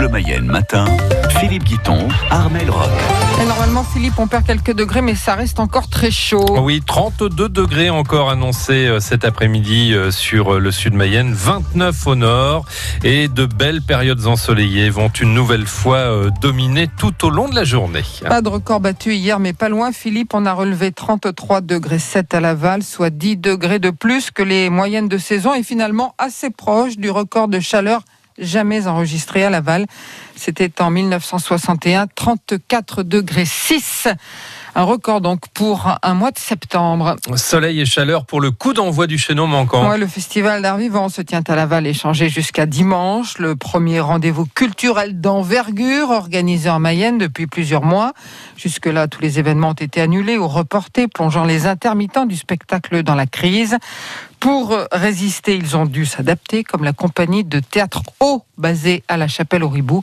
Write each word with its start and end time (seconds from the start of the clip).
Bleu 0.00 0.08
Mayenne 0.08 0.46
matin, 0.46 0.86
Philippe 1.38 1.64
Guiton, 1.64 2.08
Armel 2.30 2.70
Rock. 2.70 2.88
Et 3.38 3.44
normalement, 3.44 3.84
Philippe, 3.84 4.14
on 4.16 4.26
perd 4.28 4.46
quelques 4.46 4.72
degrés, 4.72 5.02
mais 5.02 5.14
ça 5.14 5.34
reste 5.34 5.60
encore 5.60 5.90
très 5.90 6.10
chaud. 6.10 6.58
Oui, 6.62 6.80
32 6.86 7.50
degrés 7.50 7.90
encore 7.90 8.30
annoncés 8.30 8.86
euh, 8.86 8.98
cet 8.98 9.26
après-midi 9.26 9.92
euh, 9.92 10.10
sur 10.10 10.54
euh, 10.54 10.58
le 10.58 10.70
sud 10.70 10.94
Mayenne, 10.94 11.34
29 11.34 12.06
au 12.06 12.14
nord 12.14 12.64
et 13.04 13.28
de 13.28 13.44
belles 13.44 13.82
périodes 13.82 14.26
ensoleillées 14.26 14.88
vont 14.88 15.08
une 15.08 15.34
nouvelle 15.34 15.66
fois 15.66 16.30
dominer 16.40 16.88
tout 16.88 17.26
au 17.26 17.28
long 17.28 17.50
de 17.50 17.54
la 17.54 17.64
journée. 17.64 18.04
Pas 18.26 18.40
de 18.40 18.48
record 18.48 18.80
battu 18.80 19.14
hier, 19.14 19.38
mais 19.38 19.52
pas 19.52 19.68
loin. 19.68 19.92
Philippe, 19.92 20.32
on 20.32 20.46
a 20.46 20.54
relevé 20.54 20.92
33 20.92 21.60
degrés 21.60 21.98
7 21.98 22.32
à 22.32 22.40
Laval, 22.40 22.82
soit 22.82 23.10
10 23.10 23.36
degrés 23.36 23.78
de 23.78 23.90
plus 23.90 24.30
que 24.30 24.42
les 24.42 24.70
moyennes 24.70 25.08
de 25.08 25.18
saison 25.18 25.52
et 25.52 25.62
finalement 25.62 26.14
assez 26.16 26.48
proche 26.48 26.96
du 26.96 27.10
record 27.10 27.48
de 27.48 27.60
chaleur 27.60 28.00
jamais 28.40 28.86
enregistré 28.86 29.44
à 29.44 29.50
Laval. 29.50 29.86
C'était 30.36 30.80
en 30.80 30.90
1961, 30.90 32.06
34 32.14 33.02
degrés 33.02 33.44
6. 33.44 34.08
Un 34.74 34.84
record 34.84 35.20
donc 35.20 35.48
pour 35.48 35.98
un 36.02 36.14
mois 36.14 36.30
de 36.30 36.38
septembre. 36.38 37.16
Soleil 37.34 37.80
et 37.80 37.86
chaleur 37.86 38.24
pour 38.24 38.40
le 38.40 38.50
coup 38.52 38.72
d'envoi 38.72 39.06
du 39.06 39.18
chaînon 39.18 39.46
manquant. 39.46 39.96
le 39.96 40.06
festival 40.06 40.62
d'art 40.62 40.76
vivant 40.76 41.08
se 41.08 41.22
tient 41.22 41.42
à 41.46 41.56
Laval 41.56 41.86
et 41.86 41.94
changé 41.94 42.28
jusqu'à 42.28 42.66
dimanche. 42.66 43.38
Le 43.38 43.56
premier 43.56 44.00
rendez-vous 44.00 44.46
culturel 44.46 45.20
d'envergure 45.20 46.10
organisé 46.10 46.70
en 46.70 46.78
Mayenne 46.78 47.18
depuis 47.18 47.48
plusieurs 47.48 47.82
mois. 47.82 48.12
Jusque-là, 48.56 49.08
tous 49.08 49.20
les 49.20 49.38
événements 49.38 49.70
ont 49.70 49.72
été 49.72 50.00
annulés 50.00 50.38
ou 50.38 50.46
reportés, 50.46 51.08
plongeant 51.08 51.44
les 51.44 51.66
intermittents 51.66 52.26
du 52.26 52.36
spectacle 52.36 53.02
dans 53.02 53.16
la 53.16 53.26
crise. 53.26 53.76
Pour 54.40 54.74
résister, 54.90 55.54
ils 55.54 55.76
ont 55.76 55.84
dû 55.84 56.06
s'adapter, 56.06 56.64
comme 56.64 56.82
la 56.82 56.94
compagnie 56.94 57.44
de 57.44 57.60
théâtre 57.60 58.02
Haut, 58.20 58.42
basée 58.60 59.02
à 59.08 59.16
la 59.16 59.26
Chapelle 59.26 59.64
au 59.64 59.68
Ribou. 59.68 60.02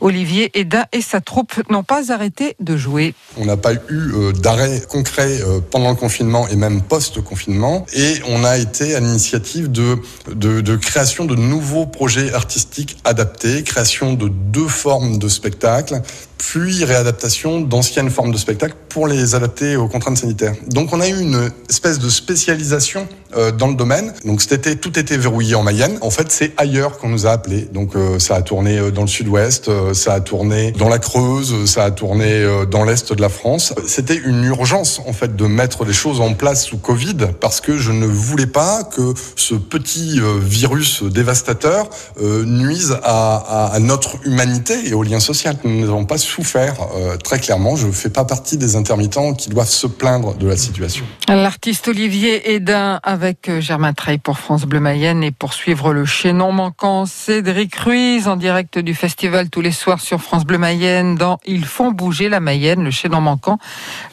Olivier 0.00 0.50
Edin 0.58 0.84
et 0.92 1.00
sa 1.00 1.20
troupe 1.20 1.54
n'ont 1.70 1.84
pas 1.84 2.12
arrêté 2.12 2.56
de 2.58 2.76
jouer. 2.76 3.14
On 3.36 3.44
n'a 3.44 3.56
pas 3.56 3.74
eu 3.74 3.78
euh, 3.90 4.32
d'arrêt 4.32 4.82
concret 4.88 5.40
euh, 5.40 5.60
pendant 5.60 5.90
le 5.90 5.96
confinement 5.96 6.48
et 6.48 6.56
même 6.56 6.82
post-confinement. 6.82 7.86
Et 7.92 8.14
on 8.28 8.44
a 8.44 8.58
été 8.58 8.94
à 8.94 9.00
l'initiative 9.00 9.70
de, 9.70 9.98
de, 10.34 10.60
de, 10.60 10.76
création 10.76 11.24
de 11.24 11.34
nouveaux 11.34 11.86
projets 11.86 12.32
artistiques 12.32 12.96
adaptés, 13.04 13.62
création 13.62 14.14
de 14.14 14.28
deux 14.28 14.68
formes 14.68 15.18
de 15.18 15.28
spectacles, 15.28 16.00
puis 16.38 16.84
réadaptation 16.84 17.60
d'anciennes 17.60 18.10
formes 18.10 18.32
de 18.32 18.38
spectacles 18.38 18.76
pour 18.88 19.06
les 19.06 19.34
adapter 19.34 19.76
aux 19.76 19.88
contraintes 19.88 20.18
sanitaires. 20.18 20.54
Donc 20.68 20.92
on 20.92 21.00
a 21.00 21.08
eu 21.08 21.20
une 21.20 21.50
espèce 21.68 21.98
de 21.98 22.08
spécialisation 22.08 23.06
euh, 23.36 23.52
dans 23.52 23.66
le 23.66 23.74
domaine. 23.74 24.14
Donc 24.24 24.40
cet 24.40 24.52
été, 24.52 24.76
tout 24.76 24.98
était 24.98 25.18
verrouillé 25.18 25.54
en 25.54 25.62
Mayenne. 25.62 25.98
En 26.00 26.08
fait, 26.08 26.32
c'est 26.32 26.52
ailleurs 26.56 26.96
qu'on 26.96 27.10
nous 27.10 27.26
a 27.26 27.30
appelés. 27.30 27.68
Donc 27.72 27.94
euh, 27.94 28.18
ça 28.18 28.36
a 28.36 28.42
tourné 28.42 28.78
euh, 28.78 28.90
dans 28.90 29.02
le 29.02 29.08
sud-ouest, 29.08 29.70
ça 29.92 30.14
a 30.14 30.20
tourné 30.20 30.72
dans 30.72 30.88
la 30.88 30.98
Creuse, 30.98 31.66
ça 31.66 31.84
a 31.84 31.90
tourné 31.90 32.46
dans 32.70 32.84
l'est 32.84 33.12
de 33.12 33.20
la 33.20 33.28
France. 33.28 33.74
C'était 33.86 34.16
une 34.16 34.44
urgence 34.44 35.00
en 35.06 35.12
fait 35.12 35.36
de 35.36 35.44
mettre 35.44 35.84
les 35.84 35.92
choses 35.92 36.20
en 36.20 36.32
place 36.32 36.64
sous 36.64 36.78
Covid 36.78 37.16
parce 37.40 37.60
que 37.60 37.76
je 37.76 37.92
ne 37.92 38.06
voulais 38.06 38.46
pas 38.46 38.84
que 38.84 39.12
ce 39.36 39.54
petit 39.54 40.20
virus 40.40 41.02
dévastateur 41.02 41.90
nuise 42.20 42.96
à, 43.02 43.76
notre 43.80 44.16
humanité 44.24 44.88
et 44.88 44.94
au 44.94 45.02
lien 45.02 45.20
social. 45.20 45.56
Nous 45.64 45.80
n'avons 45.80 46.04
pas 46.04 46.18
souffert 46.18 46.76
très 47.22 47.38
clairement. 47.38 47.76
Je 47.76 47.86
ne 47.86 47.92
fais 47.92 48.10
pas 48.10 48.24
partie 48.24 48.56
des 48.56 48.76
intermittents 48.76 49.34
qui 49.34 49.50
doivent 49.50 49.68
se 49.68 49.86
plaindre 49.86 50.34
de 50.34 50.46
la 50.46 50.56
situation. 50.56 51.04
L'artiste 51.28 51.88
Olivier 51.88 52.54
Edin 52.54 53.00
avec 53.18 53.48
euh, 53.48 53.60
Germain 53.60 53.94
Trey 53.94 54.16
pour 54.16 54.38
France 54.38 54.64
Bleu 54.64 54.78
Mayenne 54.78 55.24
et 55.24 55.32
pour 55.32 55.52
suivre 55.52 55.92
le 55.92 56.04
chaînon 56.04 56.52
manquant 56.52 57.04
Cédric 57.04 57.74
Ruiz 57.74 58.28
en 58.28 58.36
direct 58.36 58.78
du 58.78 58.94
festival 58.94 59.50
tous 59.50 59.60
les 59.60 59.72
soirs 59.72 59.98
sur 59.98 60.20
France 60.20 60.44
Bleu 60.44 60.56
Mayenne 60.56 61.16
dans 61.16 61.40
Ils 61.44 61.64
font 61.64 61.90
bouger 61.90 62.28
la 62.28 62.38
Mayenne, 62.38 62.84
le 62.84 62.92
chaînon 62.92 63.20
manquant. 63.20 63.58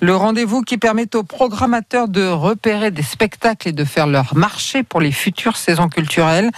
Le 0.01 0.15
rendez-vous 0.15 0.63
qui 0.63 0.79
permet 0.79 1.15
aux 1.15 1.21
programmateurs 1.21 2.07
de 2.07 2.25
repérer 2.25 2.89
des 2.89 3.03
spectacles 3.03 3.67
et 3.67 3.73
de 3.73 3.83
faire 3.83 4.07
leur 4.07 4.35
marché 4.35 4.81
pour 4.81 5.01
les 5.01 5.11
futures 5.11 5.57
saisons 5.57 5.87
culturelles. 5.87 6.49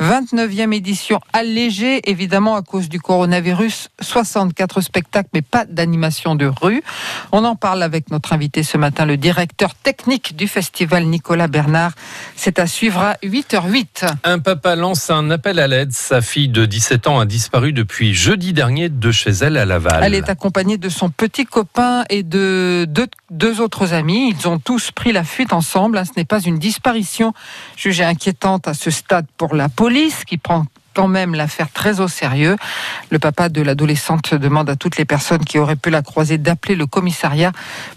29e 0.00 0.74
édition 0.74 1.20
allégée 1.32 2.10
évidemment 2.10 2.56
à 2.56 2.62
cause 2.62 2.88
du 2.88 2.98
coronavirus. 2.98 3.90
64 4.00 4.80
spectacles 4.80 5.28
mais 5.34 5.42
pas 5.42 5.66
d'animation 5.66 6.34
de 6.34 6.46
rue. 6.46 6.82
On 7.30 7.44
en 7.44 7.54
parle 7.54 7.84
avec 7.84 8.10
notre 8.10 8.32
invité 8.32 8.64
ce 8.64 8.76
matin, 8.76 9.06
le 9.06 9.16
directeur 9.16 9.76
technique 9.76 10.34
du 10.34 10.48
festival 10.48 11.04
Nicolas 11.04 11.46
Bernard. 11.46 11.91
C'est 12.36 12.58
à 12.58 12.66
suivre 12.66 13.00
à 13.00 13.14
8h08. 13.22 14.06
Un 14.24 14.38
papa 14.38 14.76
lance 14.76 15.10
un 15.10 15.30
appel 15.30 15.58
à 15.58 15.66
l'aide. 15.66 15.92
Sa 15.92 16.20
fille 16.20 16.48
de 16.48 16.66
17 16.66 17.06
ans 17.06 17.20
a 17.20 17.26
disparu 17.26 17.72
depuis 17.72 18.14
jeudi 18.14 18.52
dernier 18.52 18.88
de 18.88 19.10
chez 19.10 19.30
elle 19.30 19.56
à 19.56 19.64
Laval. 19.64 20.02
Elle 20.02 20.14
est 20.14 20.28
accompagnée 20.28 20.78
de 20.78 20.88
son 20.88 21.10
petit 21.10 21.46
copain 21.46 22.04
et 22.10 22.22
de 22.22 22.86
deux, 23.30 23.60
autres 23.60 23.92
amis. 23.92 24.34
Ils 24.36 24.48
ont 24.48 24.58
tous 24.58 24.90
pris 24.90 25.12
la 25.12 25.24
fuite 25.24 25.52
ensemble. 25.52 26.02
Ce 26.04 26.12
n'est 26.16 26.24
pas 26.24 26.40
une 26.40 26.58
disparition 26.58 27.32
jugée 27.76 28.04
inquiétante 28.04 28.68
à 28.68 28.74
ce 28.74 28.90
stade 28.90 29.26
pour 29.36 29.54
la 29.54 29.68
police 29.68 30.24
qui 30.24 30.38
prend 30.38 30.66
quand 30.94 31.08
même 31.08 31.34
l'affaire 31.34 31.70
très 31.70 32.00
au 32.00 32.08
sérieux. 32.08 32.56
Le 33.10 33.18
papa 33.18 33.48
de 33.48 33.62
l'adolescente 33.62 34.34
demande 34.34 34.70
à 34.70 34.76
toutes 34.76 34.96
les 34.96 35.04
personnes 35.04 35.44
qui 35.44 35.58
auraient 35.58 35.76
pu 35.76 35.90
la 35.90 36.02
croiser 36.02 36.38
d'appeler 36.38 36.74
le 36.74 36.86
commissariat. 36.86 37.52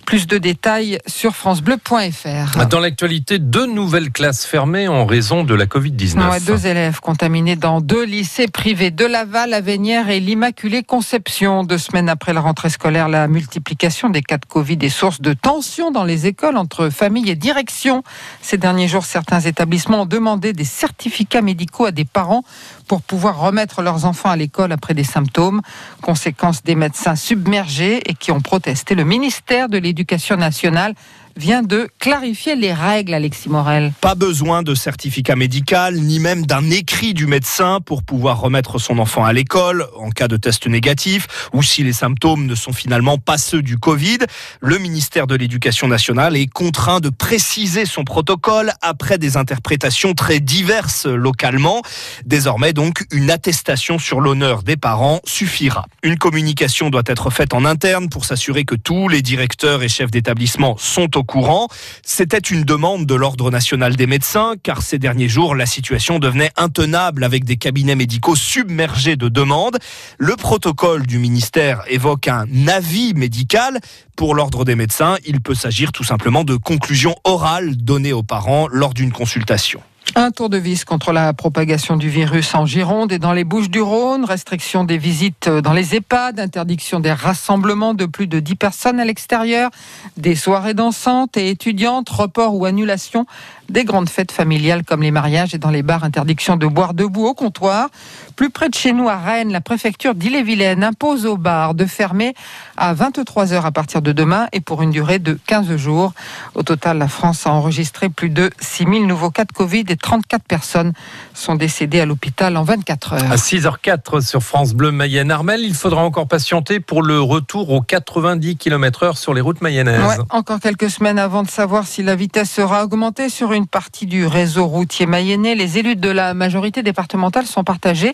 Plus 0.05 0.27
de 0.27 0.37
détails 0.37 0.99
sur 1.07 1.35
francebleu.fr. 1.35 2.65
Dans 2.67 2.79
l'actualité, 2.79 3.39
deux 3.39 3.65
nouvelles 3.65 4.11
classes 4.11 4.45
fermées 4.45 4.87
en 4.87 5.05
raison 5.05 5.43
de 5.43 5.53
la 5.53 5.65
Covid-19. 5.65 6.45
deux 6.45 6.67
élèves 6.67 6.99
contaminés 6.99 7.55
dans 7.55 7.81
deux 7.81 8.05
lycées 8.05 8.47
privés 8.47 8.91
de 8.91 9.05
Laval, 9.05 9.53
Avenière 9.53 10.09
et 10.09 10.19
l'Immaculée 10.19 10.83
Conception. 10.83 11.63
Deux 11.63 11.77
semaines 11.77 12.09
après 12.09 12.33
la 12.33 12.41
rentrée 12.41 12.69
scolaire, 12.69 13.09
la 13.09 13.27
multiplication 13.27 14.09
des 14.09 14.21
cas 14.21 14.37
de 14.37 14.45
Covid 14.45 14.77
est 14.81 14.89
source 14.89 15.21
de 15.21 15.33
tensions 15.33 15.91
dans 15.91 16.03
les 16.03 16.27
écoles 16.27 16.57
entre 16.57 16.89
famille 16.89 17.29
et 17.29 17.35
direction. 17.35 18.03
Ces 18.41 18.57
derniers 18.57 18.87
jours, 18.87 19.05
certains 19.05 19.41
établissements 19.41 20.01
ont 20.01 20.05
demandé 20.05 20.53
des 20.53 20.63
certificats 20.65 21.41
médicaux 21.41 21.85
à 21.85 21.91
des 21.91 22.05
parents 22.05 22.43
pour 22.87 23.01
pouvoir 23.01 23.39
remettre 23.39 23.81
leurs 23.81 24.05
enfants 24.05 24.29
à 24.29 24.35
l'école 24.35 24.71
après 24.71 24.93
des 24.93 25.03
symptômes. 25.03 25.61
Conséquence 26.01 26.63
des 26.63 26.75
médecins 26.75 27.15
submergés 27.15 28.01
et 28.09 28.13
qui 28.13 28.31
ont 28.31 28.41
protesté. 28.41 28.95
Le 28.95 29.03
ministère 29.03 29.69
de 29.69 29.77
l'Éducation 29.77 30.37
nationale 30.37 30.93
vient 31.35 31.63
de 31.63 31.89
clarifier 31.99 32.55
les 32.55 32.73
règles, 32.73 33.13
Alexis 33.13 33.49
Morel. 33.49 33.91
Pas 33.99 34.15
besoin 34.15 34.63
de 34.63 34.73
certificat 34.73 35.35
médical, 35.35 35.95
ni 35.95 36.19
même 36.19 36.45
d'un 36.45 36.69
écrit 36.69 37.13
du 37.13 37.27
médecin 37.27 37.79
pour 37.85 38.03
pouvoir 38.03 38.39
remettre 38.39 38.79
son 38.79 38.99
enfant 38.99 39.25
à 39.25 39.33
l'école 39.33 39.85
en 39.97 40.09
cas 40.09 40.27
de 40.27 40.37
test 40.37 40.67
négatif 40.67 41.27
ou 41.53 41.61
si 41.61 41.83
les 41.83 41.93
symptômes 41.93 42.45
ne 42.45 42.55
sont 42.55 42.71
finalement 42.71 43.17
pas 43.17 43.37
ceux 43.37 43.61
du 43.61 43.77
Covid. 43.77 44.19
Le 44.61 44.77
ministère 44.77 45.27
de 45.27 45.35
l'Éducation 45.35 45.87
nationale 45.87 46.37
est 46.37 46.47
contraint 46.47 46.99
de 46.99 47.09
préciser 47.09 47.85
son 47.85 48.03
protocole 48.03 48.71
après 48.81 49.17
des 49.17 49.35
interprétations 49.35 50.13
très 50.13 50.39
diverses 50.39 51.05
localement. 51.05 51.81
Désormais, 52.25 52.71
donc, 52.71 53.03
une 53.11 53.29
attestation 53.29 53.99
sur 53.99 54.21
l'honneur 54.21 54.63
des 54.63 54.77
parents 54.77 55.19
suffira. 55.25 55.85
Une 56.01 56.17
communication 56.17 56.89
doit 56.89 57.03
être 57.07 57.29
faite 57.29 57.53
en 57.53 57.65
interne 57.65 58.07
pour 58.07 58.23
s'assurer 58.23 58.63
que 58.63 58.75
tous 58.75 59.09
les 59.09 59.21
directeurs 59.21 59.83
et 59.83 59.89
chefs 59.89 60.11
d'établissement 60.11 60.77
sont 60.77 61.17
au 61.17 61.24
courant. 61.25 61.67
C'était 62.03 62.37
une 62.37 62.63
demande 62.63 63.05
de 63.05 63.15
l'Ordre 63.15 63.51
national 63.51 63.95
des 63.95 64.07
médecins, 64.07 64.53
car 64.63 64.81
ces 64.81 64.99
derniers 64.99 65.27
jours, 65.27 65.55
la 65.55 65.65
situation 65.65 66.19
devenait 66.19 66.51
intenable 66.55 67.23
avec 67.23 67.43
des 67.43 67.57
cabinets 67.57 67.95
médicaux 67.95 68.35
submergés 68.35 69.15
de 69.15 69.27
demandes. 69.27 69.77
Le 70.17 70.35
protocole 70.35 71.05
du 71.05 71.19
ministère 71.19 71.83
évoque 71.87 72.27
un 72.27 72.45
avis 72.67 73.13
médical. 73.13 73.79
Pour 74.15 74.35
l'Ordre 74.35 74.63
des 74.63 74.75
médecins, 74.75 75.17
il 75.25 75.41
peut 75.41 75.55
s'agir 75.55 75.91
tout 75.91 76.03
simplement 76.03 76.43
de 76.43 76.55
conclusions 76.55 77.15
orales 77.23 77.75
données 77.75 78.13
aux 78.13 78.23
parents 78.23 78.67
lors 78.71 78.93
d'une 78.93 79.11
consultation. 79.11 79.81
Un 80.13 80.31
tour 80.31 80.49
de 80.49 80.57
vis 80.57 80.85
contre 80.85 81.11
la 81.11 81.33
propagation 81.33 81.97
du 81.97 82.09
virus 82.09 82.53
en 82.53 82.65
Gironde 82.65 83.11
et 83.11 83.19
dans 83.19 83.33
les 83.33 83.43
Bouches 83.43 83.69
du 83.69 83.81
Rhône, 83.81 84.23
restriction 84.23 84.83
des 84.83 84.97
visites 84.97 85.49
dans 85.49 85.73
les 85.73 85.95
EHPAD, 85.95 86.39
interdiction 86.39 86.99
des 86.99 87.11
rassemblements 87.11 87.93
de 87.93 88.05
plus 88.05 88.27
de 88.27 88.39
10 88.39 88.55
personnes 88.55 88.99
à 88.99 89.05
l'extérieur, 89.05 89.71
des 90.15 90.35
soirées 90.35 90.73
dansantes 90.73 91.35
et 91.37 91.49
étudiantes, 91.49 92.07
report 92.09 92.55
ou 92.55 92.65
annulation 92.65 93.25
des 93.69 93.83
grandes 93.83 94.09
fêtes 94.09 94.31
familiales 94.31 94.83
comme 94.83 95.01
les 95.01 95.11
mariages 95.11 95.53
et 95.53 95.57
dans 95.57 95.69
les 95.69 95.83
bars, 95.83 96.03
interdiction 96.03 96.57
de 96.57 96.67
boire 96.67 96.93
debout 96.93 97.25
au 97.25 97.33
comptoir. 97.33 97.89
Plus 98.35 98.49
près 98.49 98.69
de 98.69 98.75
chez 98.75 98.91
nous, 98.91 99.07
à 99.07 99.17
Rennes, 99.17 99.51
la 99.51 99.61
préfecture 99.61 100.13
d'Ille-et-Vilaine 100.13 100.83
impose 100.83 101.25
aux 101.25 101.37
bars 101.37 101.73
de 101.73 101.85
fermer 101.85 102.33
à 102.75 102.93
23 102.93 103.53
heures 103.53 103.65
à 103.65 103.71
partir 103.71 104.01
de 104.01 104.11
demain 104.11 104.47
et 104.51 104.59
pour 104.59 104.81
une 104.81 104.91
durée 104.91 105.19
de 105.19 105.39
15 105.47 105.75
jours. 105.77 106.13
Au 106.53 106.63
total, 106.63 106.97
la 106.97 107.07
France 107.07 107.47
a 107.47 107.51
enregistré 107.51 108.09
plus 108.09 108.29
de 108.29 108.49
6000 108.59 109.07
nouveaux 109.07 109.31
cas 109.31 109.45
de 109.45 109.53
Covid 109.53 109.85
et 109.87 109.95
34 109.95 110.43
personnes 110.43 110.91
sont 111.33 111.55
décédées 111.55 112.01
à 112.01 112.05
l'hôpital 112.05 112.57
en 112.57 112.63
24 112.63 113.13
heures. 113.13 113.31
À 113.31 113.35
6h04 113.35 114.21
sur 114.21 114.43
France 114.43 114.73
Bleu 114.73 114.91
Mayenne 114.91 115.31
Armel, 115.31 115.61
il 115.61 115.73
faudra 115.73 116.03
encore 116.03 116.27
patienter 116.27 116.79
pour 116.79 117.03
le 117.03 117.21
retour 117.21 117.69
aux 117.69 117.81
90 117.81 118.57
km/h 118.57 119.15
sur 119.15 119.33
les 119.33 119.41
routes 119.41 119.61
mayennaises. 119.61 120.23
encore 120.29 120.59
quelques 120.59 120.89
semaines 120.89 121.19
avant 121.19 121.43
de 121.43 121.49
savoir 121.49 121.87
si 121.87 122.03
la 122.03 122.15
vitesse 122.15 122.51
sera 122.51 122.83
augmentée 122.83 123.29
sur 123.29 123.53
une 123.53 123.54
partie 123.63 124.05
du 124.05 124.25
réseau 124.27 124.65
routier 124.67 125.05
mayennais. 125.05 125.55
Les 125.55 125.77
élus 125.77 125.95
de 125.95 126.09
la 126.09 126.33
majorité 126.33 126.83
départementale 126.83 127.45
sont 127.45 127.63
partagés. 127.63 128.13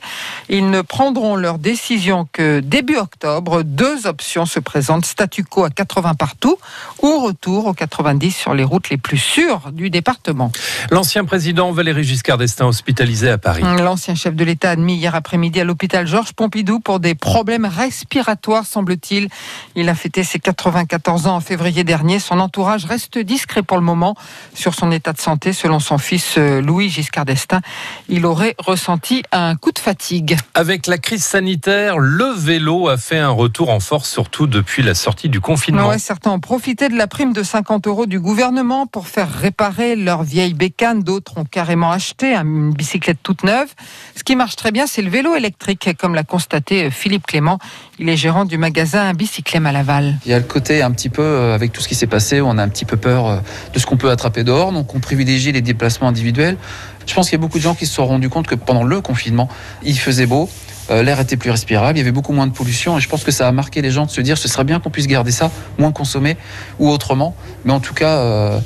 Ils 0.50 0.70
ne 0.70 0.82
prendront 0.82 1.36
leur 1.36 1.58
décision 1.58 2.28
que 2.32 2.60
début 2.60 2.98
octobre. 2.98 3.64
Deux 3.64 4.06
options 4.06 4.46
se 4.46 4.60
présentent 4.60 5.06
statu 5.06 5.44
quo 5.44 5.64
à 5.64 5.70
80 5.72 6.14
partout 6.14 6.58
ou 7.02 7.20
retour 7.20 7.66
aux 7.66 7.74
90 7.74 8.32
sur 8.32 8.54
les 8.54 8.64
routes 8.64 8.90
les 8.90 8.98
plus 8.98 9.18
sûres 9.18 9.72
du 9.72 9.90
département. 9.90 10.52
L'ancien 10.92 11.26
président 11.26 11.72
Valéry 11.72 12.04
Giscard 12.04 12.38
d'Estaing 12.38 12.68
hospitalisé 12.68 13.30
à 13.30 13.38
Paris. 13.38 13.64
L'ancien 13.64 14.16
chef 14.16 14.36
de 14.36 14.44
l'État 14.44 14.70
admis 14.70 14.96
hier 14.96 15.16
après-midi 15.16 15.60
à 15.60 15.64
l'hôpital 15.64 16.06
Georges 16.06 16.34
Pompidou 16.34 16.80
pour 16.80 17.00
des 17.00 17.16
problèmes 17.16 17.66
respiratoires, 17.66 18.66
semble-t-il. 18.66 19.30
Il 19.76 19.90
a 19.90 19.96
fêté 19.96 20.24
ses 20.24 20.40
94 20.40 21.28
ans 21.28 21.36
en 21.38 21.40
février 21.40 21.84
dernier. 21.84 22.20
Son 22.20 22.40
entourage 22.40 22.86
reste 22.86 23.18
discret 23.18 23.64
pour 23.64 23.78
le 23.78 23.84
moment 23.84 24.16
sur 24.54 24.76
son 24.76 24.92
état 24.92 25.14
de 25.14 25.20
santé. 25.20 25.31
Selon 25.54 25.80
son 25.80 25.98
fils 25.98 26.36
euh, 26.38 26.62
Louis 26.62 26.90
Giscard 26.90 27.26
d'Estaing, 27.26 27.62
il 28.10 28.26
aurait 28.26 28.56
ressenti 28.58 29.24
un 29.32 29.56
coup 29.56 29.72
de 29.72 29.80
fatigue. 29.80 30.38
Avec 30.54 30.88
la 30.88 30.98
crise 30.98 31.24
sanitaire, 31.24 32.00
le 32.00 32.34
vélo 32.36 32.90
a 32.90 32.98
fait 32.98 33.18
un 33.18 33.30
retour 33.30 33.70
en 33.70 33.80
force, 33.80 34.10
surtout 34.10 34.46
depuis 34.46 34.84
la 34.84 34.94
sortie 34.94 35.30
du 35.30 35.40
confinement. 35.40 35.88
Ouais, 35.88 36.00
certains 36.00 36.32
ont 36.32 36.40
profité 36.40 36.90
de 36.90 36.98
la 36.98 37.08
prime 37.08 37.32
de 37.32 37.44
50 37.44 37.88
euros 37.88 38.06
du 38.06 38.20
gouvernement 38.20 38.88
pour 38.88 39.08
faire 39.08 39.32
réparer 39.32 39.96
leur 39.96 40.24
vieille 40.24 40.54
bécane. 40.54 41.02
D'autres 41.02 41.38
ont 41.38 41.46
carrément 41.46 41.92
acheté 41.92 42.36
une 42.36 42.74
bicyclette 42.74 43.20
toute 43.24 43.44
neuve. 43.44 43.70
Ce 44.16 44.24
qui 44.24 44.36
marche 44.36 44.58
très 44.58 44.72
bien, 44.72 44.86
c'est 44.86 45.02
le 45.02 45.10
vélo 45.10 45.36
électrique, 45.36 45.90
comme 45.98 46.14
l'a 46.14 46.24
constaté 46.24 46.92
Philippe 46.92 47.26
Clément. 47.26 47.58
Il 48.00 48.10
est 48.10 48.18
gérant 48.18 48.46
du 48.46 48.58
magasin 48.58 49.14
Bicyclem 49.14 49.66
à 49.66 49.72
Laval. 49.72 50.18
Il 50.26 50.32
y 50.32 50.34
a 50.34 50.40
le 50.40 50.44
côté 50.44 50.82
un 50.82 50.92
petit 50.92 51.10
peu, 51.10 51.22
euh, 51.22 51.56
avec 51.56 51.72
tout 51.72 51.82
ce 51.82 51.88
qui 51.88 51.96
s'est 51.96 52.08
passé, 52.08 52.42
on 52.42 52.58
a 52.58 52.64
un 52.64 52.70
petit 52.70 52.86
peu 52.86 52.98
peur 52.98 53.28
euh, 53.28 53.38
de 53.74 53.80
ce 53.80 53.86
qu'on 53.86 53.98
peut 53.98 54.10
attraper 54.10 54.44
dehors, 54.44 54.72
donc 54.72 54.94
on 54.96 55.00
privilégie 55.00 55.21
les 55.26 55.62
déplacements 55.62 56.08
individuels. 56.08 56.58
Je 57.06 57.14
pense 57.14 57.30
qu'il 57.30 57.38
y 57.38 57.42
a 57.42 57.42
beaucoup 57.42 57.58
de 57.58 57.64
gens 57.64 57.76
qui 57.76 57.86
se 57.86 57.94
sont 57.94 58.06
rendus 58.06 58.30
compte 58.30 58.48
que 58.48 58.56
pendant 58.56 58.84
le 58.84 59.02
confinement, 59.02 59.50
il 59.84 59.98
faisait 59.98 60.26
beau, 60.26 60.50
euh, 60.90 61.04
l'air 61.04 61.20
était 61.20 61.38
plus 61.38 61.50
respirable, 61.50 61.98
il 61.98 62.02
y 62.02 62.04
avait 62.04 62.12
beaucoup 62.12 62.34
moins 62.34 62.48
de 62.48 62.54
pollution, 62.54 62.98
et 62.98 63.02
je 63.02 63.10
pense 63.10 63.24
que 63.24 63.32
ça 63.32 63.48
a 63.48 63.52
marqué 63.52 63.82
les 63.82 63.92
gens 63.92 64.06
de 64.06 64.12
se 64.12 64.22
dire 64.22 64.38
ce 64.38 64.48
serait 64.48 64.64
bien 64.64 64.80
qu'on 64.80 64.90
puisse 64.90 65.08
garder 65.08 65.32
ça, 65.32 65.52
moins 65.78 65.92
consommer, 65.92 66.38
ou 66.80 66.90
autrement, 66.90 67.36
mais 67.66 67.74
en 67.74 67.80
tout 67.80 67.94
cas 67.94 68.62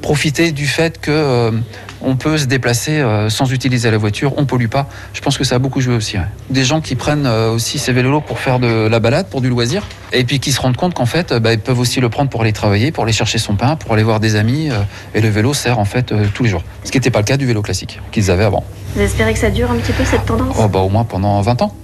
profiter 0.00 0.52
du 0.52 0.66
fait 0.66 1.00
que 1.00 1.10
euh, 1.10 1.50
on 2.00 2.16
peut 2.16 2.38
se 2.38 2.46
déplacer 2.46 3.00
euh, 3.00 3.28
sans 3.28 3.52
utiliser 3.52 3.90
la 3.90 3.98
voiture, 3.98 4.32
on 4.36 4.44
pollue 4.44 4.68
pas. 4.68 4.88
Je 5.12 5.20
pense 5.20 5.38
que 5.38 5.44
ça 5.44 5.56
a 5.56 5.58
beaucoup 5.58 5.80
joué 5.80 5.94
aussi. 5.94 6.16
Des 6.48 6.64
gens 6.64 6.80
qui 6.80 6.94
prennent 6.94 7.26
euh, 7.26 7.52
aussi 7.52 7.78
ces 7.78 7.92
vélos 7.92 8.20
pour 8.20 8.38
faire 8.38 8.58
de 8.58 8.88
la 8.88 9.00
balade, 9.00 9.26
pour 9.28 9.40
du 9.40 9.48
loisir, 9.48 9.86
et 10.12 10.24
puis 10.24 10.40
qui 10.40 10.52
se 10.52 10.60
rendent 10.60 10.76
compte 10.76 10.94
qu'en 10.94 11.06
fait, 11.06 11.32
bah, 11.32 11.52
ils 11.52 11.60
peuvent 11.60 11.78
aussi 11.78 12.00
le 12.00 12.08
prendre 12.08 12.30
pour 12.30 12.42
aller 12.42 12.52
travailler, 12.52 12.92
pour 12.92 13.04
aller 13.04 13.12
chercher 13.12 13.38
son 13.38 13.54
pain, 13.54 13.76
pour 13.76 13.92
aller 13.92 14.02
voir 14.02 14.20
des 14.20 14.36
amis, 14.36 14.70
et 15.14 15.20
le 15.20 15.28
vélo 15.28 15.54
sert 15.54 15.78
en 15.78 15.84
fait 15.84 16.12
tous 16.34 16.42
les 16.42 16.48
jours. 16.50 16.62
Ce 16.84 16.90
qui 16.90 16.98
n'était 16.98 17.10
pas 17.10 17.20
le 17.20 17.24
cas 17.24 17.36
du 17.36 17.46
vélo 17.46 17.62
classique 17.62 18.00
qu'ils 18.12 18.30
avaient 18.30 18.44
avant. 18.44 18.64
Vous 18.94 19.02
espérez 19.02 19.32
que 19.32 19.38
ça 19.38 19.50
dure 19.50 19.70
un 19.70 19.76
petit 19.76 19.92
peu 19.92 20.04
cette 20.04 20.26
tendance? 20.26 20.56
Oh, 20.58 20.68
bah, 20.68 20.80
Au 20.80 20.88
moins 20.88 21.04
pendant 21.04 21.40
20 21.40 21.62
ans. 21.62 21.74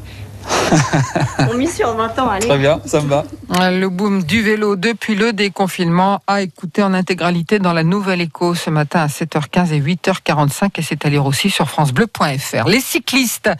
On 1.50 1.54
mise 1.54 1.74
sur 1.74 1.94
20 1.94 2.18
ans, 2.18 2.28
allez. 2.28 2.46
Très 2.46 2.58
bien, 2.58 2.80
ça 2.84 3.00
me 3.00 3.08
va. 3.08 3.24
Le 3.48 3.86
boom 3.88 4.22
du 4.24 4.42
vélo 4.42 4.76
depuis 4.76 5.14
le 5.14 5.32
déconfinement 5.32 6.20
a 6.26 6.42
écouté 6.42 6.82
en 6.82 6.92
intégralité 6.92 7.58
dans 7.58 7.72
la 7.72 7.84
Nouvelle 7.84 8.20
Écho 8.20 8.54
ce 8.54 8.70
matin 8.70 9.00
à 9.00 9.06
7h15 9.06 9.72
et 9.72 9.80
8h45 9.80 10.70
et 10.76 10.82
c'est 10.82 11.06
à 11.06 11.08
lire 11.08 11.24
aussi 11.26 11.50
sur 11.50 11.68
francebleu.fr. 11.68 12.68
Les 12.68 12.80
cyclistes 12.80 13.50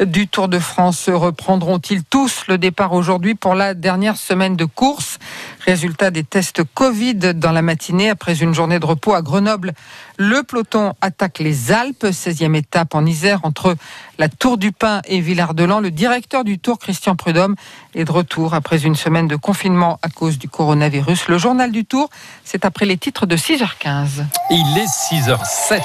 du 0.00 0.28
Tour 0.28 0.48
de 0.48 0.58
France 0.58 1.08
reprendront-ils 1.08 2.04
tous 2.04 2.44
le 2.48 2.58
départ 2.58 2.92
aujourd'hui 2.92 3.34
pour 3.34 3.54
la 3.54 3.74
dernière 3.74 4.16
semaine 4.16 4.56
de 4.56 4.64
course? 4.64 5.18
Résultat 5.64 6.10
des 6.10 6.24
tests 6.24 6.62
Covid 6.74 7.34
dans 7.34 7.52
la 7.52 7.62
matinée 7.62 8.10
après 8.10 8.42
une 8.42 8.54
journée 8.54 8.78
de 8.78 8.86
repos 8.86 9.14
à 9.14 9.22
Grenoble. 9.22 9.72
Le 10.16 10.42
peloton 10.42 10.94
attaque 11.00 11.38
les 11.38 11.72
Alpes, 11.72 12.04
16e 12.04 12.54
étape 12.54 12.94
en 12.94 13.06
Isère 13.06 13.40
entre 13.42 13.74
la 14.18 14.28
Tour 14.28 14.58
du 14.58 14.72
Pin 14.72 15.00
et 15.06 15.20
Villard-de-Lans. 15.20 15.80
Le 15.80 15.90
directeur 15.90 16.44
du 16.50 16.58
Tour, 16.58 16.80
Christian 16.80 17.14
Prudhomme, 17.14 17.54
est 17.94 18.04
de 18.04 18.10
retour 18.10 18.54
après 18.54 18.82
une 18.82 18.96
semaine 18.96 19.28
de 19.28 19.36
confinement 19.36 20.00
à 20.02 20.08
cause 20.08 20.36
du 20.36 20.48
coronavirus. 20.48 21.28
Le 21.28 21.38
journal 21.38 21.70
du 21.70 21.84
Tour, 21.84 22.10
c'est 22.44 22.64
après 22.64 22.86
les 22.86 22.96
titres 22.96 23.24
de 23.24 23.36
6h15. 23.36 24.24
Il 24.50 24.78
est 24.78 24.90
6h07. 25.14 25.78